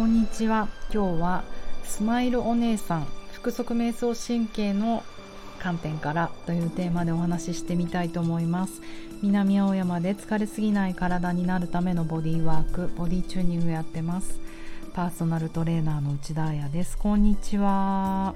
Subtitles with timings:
[0.00, 0.66] こんにちは。
[0.90, 1.44] 今日は
[1.84, 5.02] スマイルお姉さん腹側瞑想神経の
[5.58, 8.80] 観点からというテーマでお話ししてみたいと思います。
[9.20, 14.40] 南青山で疲れすぎない体になるためのボディワークボディチューニングやってます。
[14.94, 16.96] パーソナルトレーナーの内田彩です。
[16.96, 18.34] こんにちは。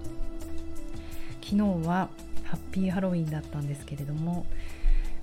[1.43, 2.11] 昨日は
[2.43, 4.45] ハッピーハロウィンだったんですけれども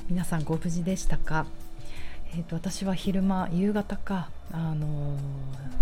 [0.09, 1.45] 皆さんご無事でしたか？
[2.33, 5.19] えーと、私は昼間夕方か、あのー、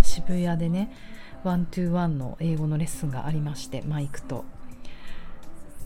[0.02, 0.92] 渋谷でね
[1.44, 4.46] ワントゥーワンの英語のレッスンがありましてマイクと。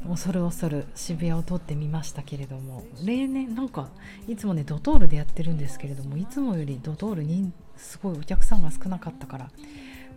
[0.07, 3.87] 恐る恐る渋谷を通ってみましたけれども例年なんか
[4.27, 9.49] いつもねドトールでやってるんですけれどもいつもよりドトールにすごいお客さんが少なかったから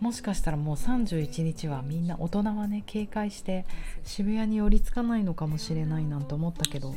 [0.01, 3.65] もしかしたらもう31日はみんな大人はね警戒して
[4.03, 6.93] 渋谷に寄りつかないのかもしれないなんて思ったけど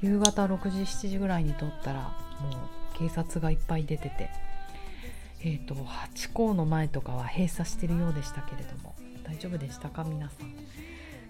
[0.00, 2.00] 夕方6時7時ぐらいに通ったら
[2.40, 4.30] もう警察がいっぱい出てて、
[5.40, 10.04] えーと、ハチ公の前とかは閉鎖してるようでしたけれども大丈夫でしたか？
[10.04, 10.54] 皆さん。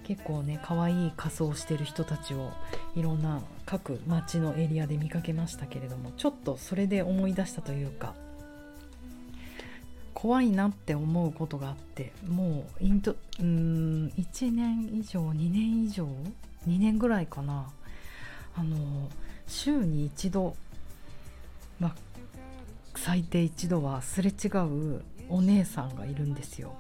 [0.04, 2.50] 結構ね可愛い仮装してる人たちを
[2.96, 8.14] いろんな各町のエリアで見かけましたけれどもちょっとそれで思い出したというか
[10.14, 16.06] 怖いなって思うことがあってもうイントうん1年以上2年以上
[16.66, 17.70] ？2年ぐらいかな？
[18.56, 19.10] あの
[19.46, 20.56] 週に一度
[21.80, 21.94] まあ、
[22.94, 26.74] 最低一度はすれ違うお姉さんがいるんですよ。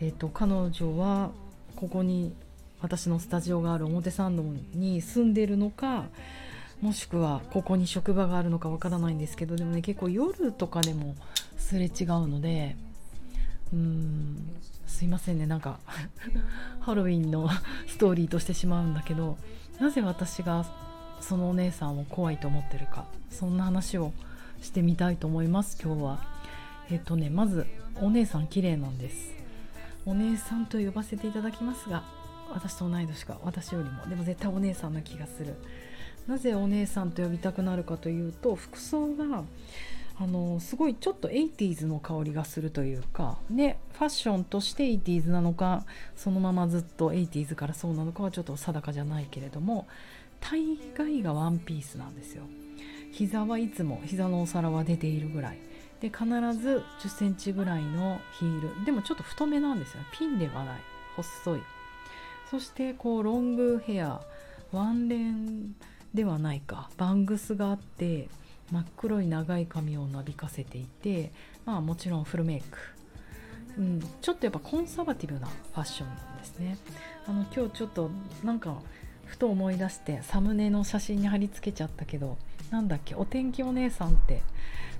[0.00, 1.30] えーと、彼女は
[1.76, 2.32] ここに
[2.80, 4.42] 私のスタジオがある表参道
[4.74, 6.04] に住んでるのか
[6.80, 11.16] もしくはここに職場があるのかわからないんですけどでもね結構夜とかでも
[11.56, 12.76] すれ違うので
[13.72, 14.48] うーん
[14.86, 15.80] すいませんねなんか
[16.80, 17.48] ハロウィンの
[17.88, 19.36] ストーリーとしてしまうんだけど
[19.80, 20.64] なぜ私が
[21.20, 24.12] そのお姉さんを怖いと思ってるかそんな話を
[24.60, 26.38] してみたいと思います今日は。
[26.90, 27.66] えっとねまず
[28.00, 29.34] お姉さん綺麗なんです。
[30.06, 32.02] お姉さんと呼ばせていただきますが
[32.50, 34.06] 私と同い年か私よりも。
[34.06, 35.54] でも絶対お姉さんな気がする。
[36.26, 39.44] なぜお姉さんと呼びたくなるかというと服装が
[40.20, 45.84] あのすごいちょっと 80s の香りがするというかねファッションとして 80s なのか
[46.16, 49.86] そのままずっと 80s からそうなのかはちょっと定かじゃないけれども
[50.40, 50.60] 大
[50.96, 52.44] 概がワンピースなんですよ。
[53.12, 55.58] 膝はいつも膝のお皿は出ているぐらい。
[56.00, 58.84] で必ず1 0センチぐらいのヒール。
[58.84, 60.02] でもちょっと太めなんですよ。
[60.12, 60.80] ピンではない。
[61.16, 61.60] 細い。
[62.50, 64.20] そしてこうロングヘア。
[64.70, 65.74] ワンレン
[66.12, 66.90] ではないか。
[66.96, 68.28] バングスがあって
[68.70, 71.32] 真っ黒い長い髪をなびかせていて
[71.64, 72.78] まあもちろんフルメイク、
[73.78, 76.78] うん、ちょっとやっぱコンサバティブなファッションなんですね。
[77.26, 78.10] あの今日ちょっと
[78.44, 78.76] なんか
[79.28, 82.36] ふと思い出してサムネの写真に貼り付けちゃったけど
[82.70, 84.42] なんだっけお天気お姉さんって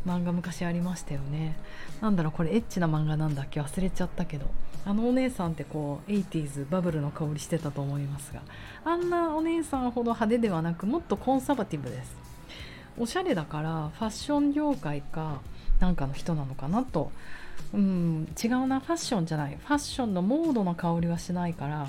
[0.06, 1.56] 漫画昔ありましたよね。
[2.00, 3.60] なんだろうこれエッチな漫画なんだっけ？
[3.60, 4.46] 忘れちゃったけど。
[4.86, 8.40] あのお姉さんってこう 80s バブルの香りしてたと思いますが。
[8.84, 12.16] あんなお姉さんほど派手ではなくもっとコンサバティブです。
[12.96, 15.40] おしゃれだからファッション業界か
[15.80, 17.10] なんかの人なのかなと。
[17.74, 18.80] うん違うな。
[18.80, 19.58] ファッションじゃない。
[19.62, 21.88] ファッションのモードの香りはしないから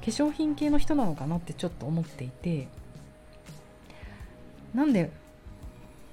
[0.00, 2.68] 化粧品系の人なのかなってちょっと思っていて
[4.74, 5.10] なんで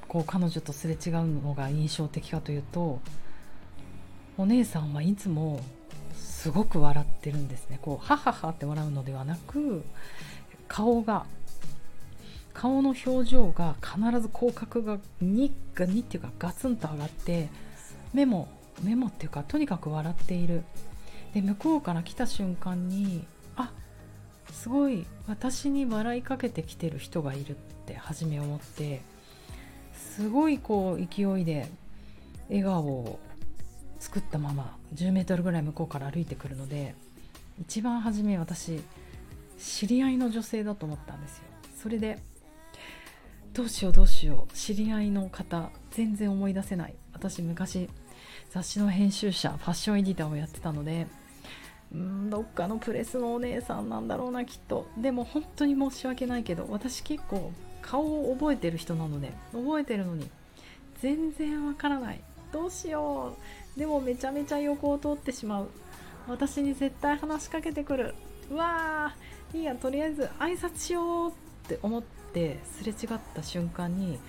[0.08, 3.00] こう彼女とすれ違うのが印象的かというと
[4.38, 5.62] お姉さんはいつも
[6.14, 7.80] すごく笑ってるんですね。
[7.82, 9.84] こうハハハって笑うのではなく
[10.68, 11.26] 顔が
[12.54, 17.50] 顔の表情が必ず口角がニッガニっていうかガツンと上がって
[18.14, 18.48] 目も
[18.84, 20.64] 目もっていうかとにかく笑っている。
[21.34, 23.26] で向こうから来た瞬間に
[24.52, 27.54] すごい私に笑いかけてきてる人がいるっ
[27.86, 29.02] て初め思って
[29.94, 31.70] すごいこう勢いで
[32.50, 33.20] 笑顔を
[34.00, 36.96] 作ったまま10メートルぐらい向こうから歩いてくるので
[37.60, 38.82] 一番初め私
[39.60, 41.44] 知り合いの女性だと思ったんですよ。
[41.82, 42.20] それで
[43.54, 46.94] どうしようどうしよう知り合いの方全然思い出せない。
[47.14, 47.90] 私昔
[48.52, 51.08] 雑誌の編集者ファッションエディターをやってたので
[51.94, 54.88] うんどっかのプレスのお姉さんなんだろうなきっと。
[54.98, 57.52] でも本当に申し訳ないけど私結構
[57.82, 60.30] 顔を覚えてる人なので覚えてるのに
[61.02, 62.22] 全然わからない。
[62.52, 63.36] どうしよ
[63.76, 63.80] う。
[63.80, 65.70] でもめちゃめちゃ横を通ってしまう。
[66.28, 68.16] 私に絶対話しかけてくる。
[68.50, 71.34] うわーいいやとりあえず挨拶しようっ
[71.68, 72.04] て思っ
[72.34, 74.20] てすれ違った瞬間に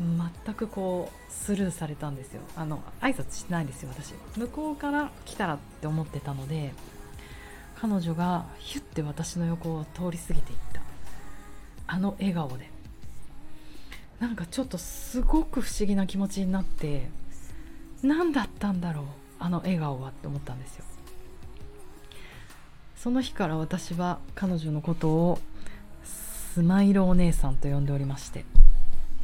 [0.00, 2.40] 全くこうスルーされたんですよ。
[2.56, 4.14] あの挨拶してないんですよ私。
[4.38, 6.72] 向こうから来たらって思ってたので
[7.80, 10.80] 彼女がヒュッて私の横を通り過ぎていった。
[11.86, 12.70] あの笑顔で。
[14.20, 17.08] なんかちょっとすごく不思議な気持ちになって
[18.02, 19.04] 何だったんだろう
[19.38, 20.84] あの笑顔はって思ったんですよ。
[22.96, 25.38] その日から私は彼女のことを
[26.04, 28.44] スマイルお姉さんと呼んでおりまして。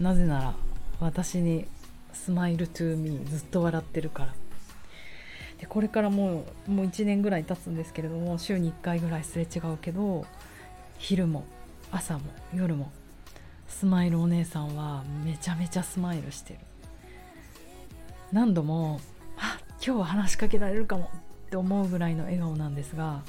[0.00, 0.54] なぜなら
[1.00, 1.66] 私に
[2.12, 4.34] スマイルトゥーミーずっと笑ってるから。
[5.58, 10.26] でこれからもうもう1年ぐらい経つんですけれども週に1回ぐらいすれ違うけど
[10.98, 11.44] 昼も
[11.90, 12.20] 朝も
[12.54, 12.92] 夜も
[13.66, 16.60] スマイルお姉さんはめちゃめちゃスマイルしてる。
[18.32, 19.00] 何度も
[19.38, 21.10] あ今日は話しかけられるかも
[21.46, 23.22] って思うぐらいの笑顔なんですが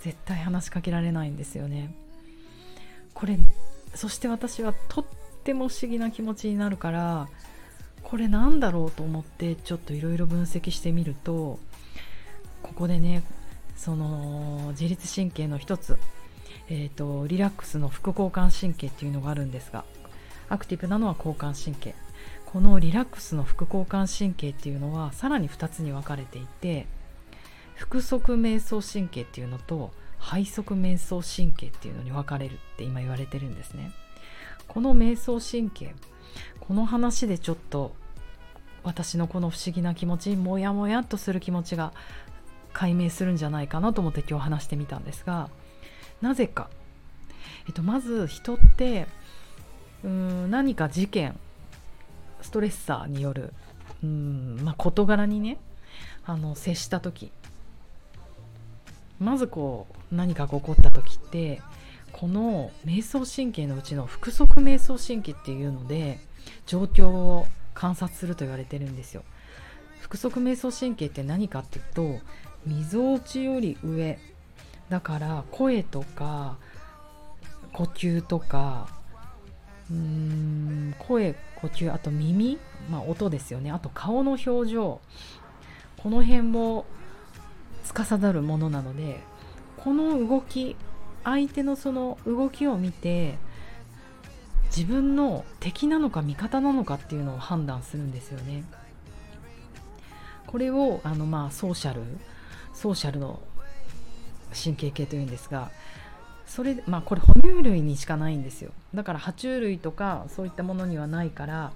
[0.00, 1.94] 絶対話しかけられないんですよね。
[3.14, 3.38] これ
[3.94, 5.04] そして私はとっ
[5.46, 7.28] ても不思議な気持ちになるから
[8.02, 11.60] これなんだろうと思ってちょっといろいろ分析してみると
[12.62, 13.22] ここでね
[13.76, 15.98] その自律神経の一つ、
[16.68, 19.84] えーと、リラックスの副交感神経っていうのがあるんですが
[20.48, 21.94] アクティブなのは交感神経。
[22.46, 26.86] このリラックスの副交感神経っていうのはさらに2つに分かれていて
[27.74, 29.90] 腹側瞑想神経っていうのと
[30.20, 33.92] 背側瞑想神経っていうのに分かれるって今言われてるんですね。
[34.68, 35.94] この瞑想神経
[36.60, 37.94] この話でちょっと
[38.82, 41.92] 私のこの不思議な気持ちもやもやっとする気持ちが
[42.72, 45.50] 解明するんじゃないかなと思って今日話してみたんですが
[46.20, 46.70] なぜか、
[47.66, 49.06] えっと、まず人って
[50.04, 51.38] うん何か事件
[52.42, 53.52] ストレッサーによる
[54.02, 55.58] うん、まあ、事柄にね
[56.24, 57.32] あの接した時。
[59.18, 61.62] まずこう何かが起こった時って
[62.12, 66.18] この瞑想神経のうちの腹側瞑想神経っていうので
[66.66, 69.22] 状況を観察すると言われてるんですよ。
[70.02, 72.20] 腹側瞑想神経って何かっていうと
[72.64, 74.18] みぞおちより上。
[74.88, 76.56] だから声とか
[77.72, 78.88] 呼吸とか
[79.90, 82.58] うーん声呼吸あと耳、
[82.90, 83.70] まあ、音ですよね。
[83.70, 85.00] あと顔の表情。
[85.98, 86.86] この辺も
[87.84, 89.20] 司るものなので
[89.76, 90.76] この動き
[91.26, 93.36] 相手のその動きを見て
[94.66, 98.62] 自分の敵なのか味方なのかっていうのを判断するんですよね。
[100.46, 102.02] これをあのまあソーシャル
[102.72, 103.40] ソーシャルの
[104.54, 105.72] 神経系というんですが
[106.46, 111.72] それまあこれ哺乳類にしかないんですよだから爬虫類とかそういったものにはないから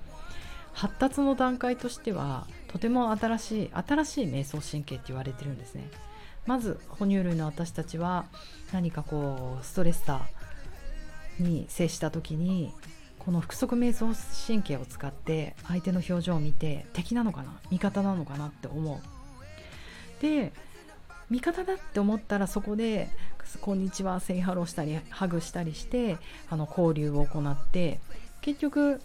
[0.72, 5.90] 発達の段階としてはとても新しい新しい瞑想神経って言われてるんですね
[6.46, 8.26] まず哺乳類の私たちは
[8.72, 12.72] 何かこうストレッサーに接した時に
[13.18, 14.14] この腹側迷走
[14.46, 20.22] 神経を使って相手の表情を見て敵なのかな味方なのかなって思う。
[20.22, 20.52] で
[21.28, 23.08] 味方だって思ったらそこで
[23.62, 26.18] 「こんにちは」 say hello したりハグしたりして
[26.50, 28.00] あの交流を行って
[28.40, 29.00] 結局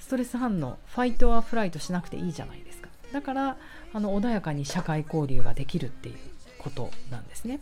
[0.00, 2.88] ストレス反応 fight or flight しなくていいじゃないですか。
[3.12, 3.56] だから
[3.92, 6.35] あの穏やかに社会交流ができるっていう。
[6.66, 7.60] ことなんですね。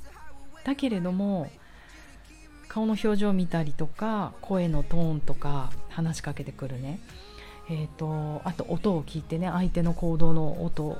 [0.64, 1.50] だけれども
[2.68, 7.00] 顔の表情を見たりとか声のトーンとか話しかけてくるね。
[7.70, 10.98] えーと、あと音を聞いてね相手の行動の音を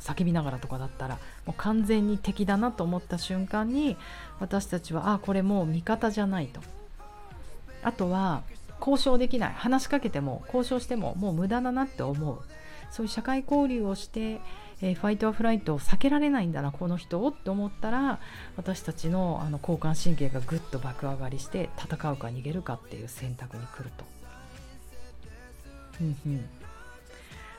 [0.00, 3.96] 叫びながらとかだったらもう完全に敵だなと思った瞬間に
[4.38, 6.60] 私たちはあこれもう味方じゃないと。
[7.82, 8.42] あとは
[8.80, 9.52] 交渉できない。
[9.54, 12.40] 話しかけても交渉してももう無駄だなって思う。
[12.90, 14.40] そういう社会交流をして、
[14.84, 18.20] えー、ファイトアフライトを避けられないんだなこの人をって思ったら
[18.58, 24.04] 私たちのあの交感神経がぐっと爆上がりして戦うか逃げるかっていう選択に来ると。
[26.02, 26.44] うんうん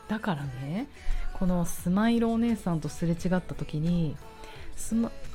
[0.08, 0.88] だからね
[1.34, 4.15] このスマイルお姉さんとすれ違った時に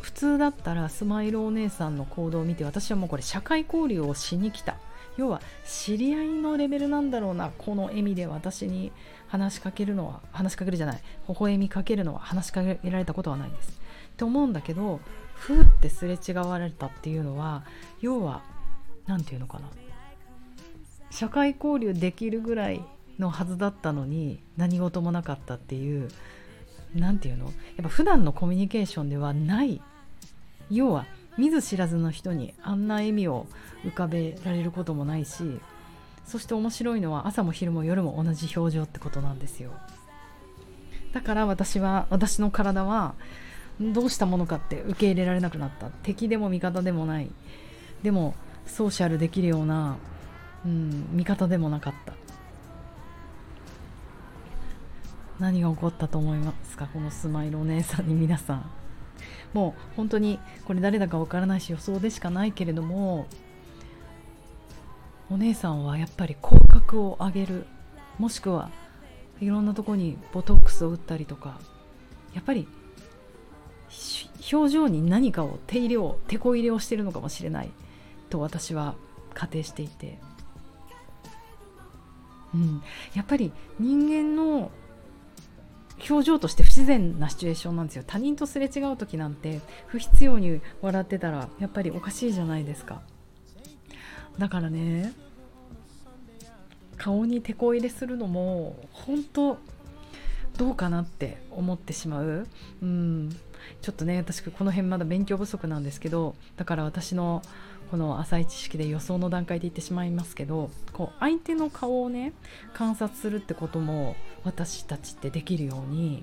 [0.01, 4.77] 普通だったらスマイルお姉さんの行動を見て私はもうこれ社会交流をしに来た
[5.17, 8.93] 要は知り合いのレベルなんだろうなこの笑みで私に
[9.31, 11.01] 話しかけるのは話しかけるじゃない。
[11.29, 13.71] 微笑みかけるのは話しかけられたことはないです。
[13.71, 15.01] って思うんだけど
[15.35, 17.65] ふーってすれ違われたっていうのは
[18.01, 18.43] 要は
[19.07, 19.69] 何て言うのかな。
[21.11, 22.85] 社会交流できるぐらい
[23.19, 26.09] のはずだったのに何事もなかったっていう
[26.95, 27.47] 何て言うの？
[27.47, 29.81] やっぱ普段のコミュニケーションではない。
[30.71, 31.07] 要は
[31.39, 33.47] 見ず知らずの人にあんな笑みを
[33.85, 35.61] 浮かべられることもないし
[36.31, 39.73] そして面白いのは朝も昼も夜も同じ表情ってことなんですよ。
[41.13, 43.15] だから私は私の体は
[43.81, 45.89] どうしたものかって受け入れられなくなった。
[45.89, 47.31] 敵でも味方でもない。
[48.05, 49.97] でもソーシャルできるような、
[50.65, 52.13] うん、味方でもなかった。
[55.41, 56.87] 何が起こったと思いますか？
[56.93, 58.71] このスマイルお姉さんに皆さん。
[59.53, 63.27] もう本当にこれ誰だかわからないし予想でしかないけれども
[65.31, 67.67] お姉さんはやっぱり口角を上げる。
[68.19, 68.71] もしくは
[69.41, 71.59] いろんなとこにボトックスを打ったりとか。
[72.35, 72.69] やっぱり
[74.53, 77.71] 表情に何かを手入れを手こ入れをしてるのかもしれない。
[78.29, 78.95] と私は
[79.35, 80.19] 仮定していて、
[82.55, 82.83] うん、
[83.15, 84.71] やっぱり人間の
[86.09, 88.05] 表情として不自然なシチュエーションなんですよ。
[88.07, 93.03] 他人とすれ違う時なんて不必要に笑ってたらやっぱりおかしいじゃないですか。
[94.39, 95.13] だからね
[96.97, 99.59] 顔に手こ入れするのも本当
[100.57, 102.47] どうかなって思ってしまう、
[102.83, 103.31] うん、
[103.81, 107.43] ちょっとね私この辺まだ勉強不足なんですけどだから私の
[107.91, 112.35] この浅い知識で予想の段階で言ってしまいますけどこう相手の顔をね
[112.75, 116.23] 観察するってことも私たちってできるように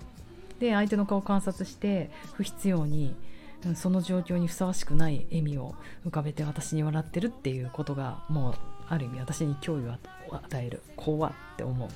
[0.59, 3.15] で相手の顔を観察して不必要に
[3.75, 8.53] その状況にふさわしくない笑みを浮かべて私に笑ってるっていうことがもう
[8.87, 11.89] ある意味私に脅威を与える怖って思う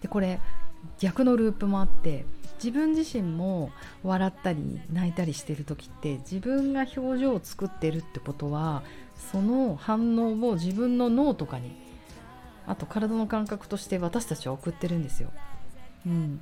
[0.00, 0.40] でこれ
[0.98, 2.24] 逆のループもあって
[2.62, 3.70] 自分自身も
[4.02, 8.82] 笑ったり泣いたりしてる時って自分が表情を作ってるってことは
[9.32, 11.72] その反応を自分の脳とかに
[12.66, 15.30] あと体の感覚として私たちは送ってるんですよ。
[16.08, 16.40] うん、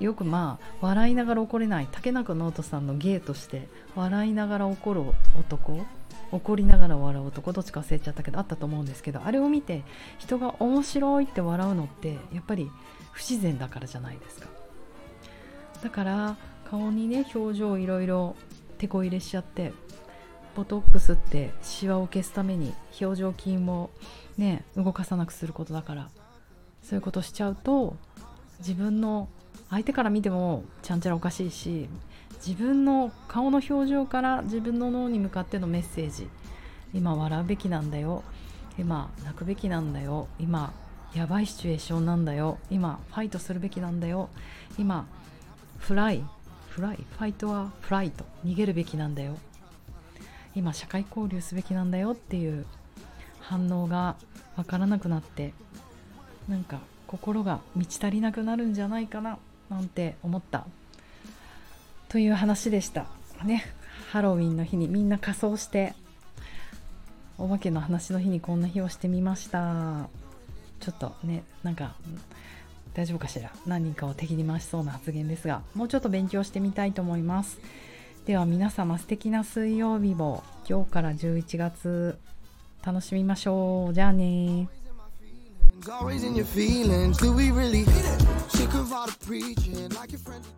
[0.00, 5.02] よくまあ笑いながら怒れない竹中直人さんの芸として笑いながら怒る
[5.38, 5.86] 男
[6.32, 9.84] 怒りながら笑う男どっちか忘れちゃったけどあったと思うんですけどあれを見て
[10.18, 12.70] 人が面白いって笑うのってやっぱり
[13.12, 14.48] 不自然だからじゃないですか。
[15.82, 16.36] だから
[16.68, 18.34] 顔にね表情いろいろ
[18.78, 19.72] 手こ入れしちゃって
[20.56, 23.90] ボトックスってシワを消すために表情筋を
[24.36, 26.10] ね動かさなくすることだから
[26.82, 27.96] そういうことしちゃうと
[28.58, 29.28] 自分の
[29.70, 31.88] 相手から見てもちゃんちゃらおかしいし
[32.46, 36.28] 自分の顔の表情から自分の脳に向かってのメッセージ。
[36.94, 38.22] 今笑うべきなんだよ。
[38.78, 40.28] 今泣くべきなんだよ。
[40.38, 40.72] 今
[41.14, 42.58] やばいシチュエーションなんだよ。
[42.70, 44.28] 今ファイトするべきなんだよ。
[44.78, 45.06] 今
[45.78, 46.24] フライ
[46.68, 49.36] フライファイトはフライト逃げるべきなんだよ。
[50.54, 52.66] 今社会交流すべきなんだよっていう
[53.40, 54.16] 反応が
[54.56, 55.52] 分からなくなって
[56.48, 59.38] なんか心が満ち足りなくなるんじゃないかな
[59.70, 60.66] なんて思った
[62.08, 63.06] という話でした。
[63.44, 63.64] ね
[64.10, 65.94] ハロウィンの日にみんな仮装して
[67.38, 70.08] お化けの話の日にこんな日をしてみました。
[70.80, 71.94] ちょっとねなんか
[72.94, 73.50] 大丈夫かしら？
[73.66, 77.58] 何人かを敵に回しそうな発言ですがもうちょっと勉強してみたいと思います。
[78.24, 82.18] では皆様素敵な水曜日を今日から11月
[82.84, 83.94] 楽しみましょう。
[83.94, 84.68] じゃあね
[85.84, 88.50] Always in your feelings, do we really hit it?
[88.50, 90.56] Sick of all the preaching, like your friends.